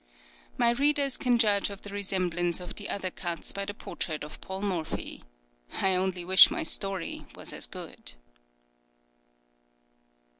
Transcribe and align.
My 0.57 0.71
readers 0.71 1.15
can 1.15 1.37
judge 1.37 1.69
of 1.69 1.83
the 1.83 1.91
resemblance 1.93 2.59
of 2.59 2.73
the 2.73 2.89
other 2.89 3.11
cuts 3.11 3.51
by 3.51 3.65
the 3.65 3.73
portrait 3.75 4.23
of 4.23 4.41
Paul 4.41 4.63
Morphy. 4.63 5.23
I 5.73 5.93
only 5.93 6.25
wish 6.25 6.49
my 6.49 6.63
story 6.63 7.27
was 7.35 7.53
as 7.53 7.67
good. 7.67 8.13